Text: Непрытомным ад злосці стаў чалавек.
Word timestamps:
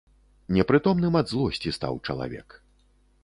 Непрытомным 0.55 1.13
ад 1.19 1.27
злосці 1.33 1.73
стаў 1.77 1.93
чалавек. 2.09 2.57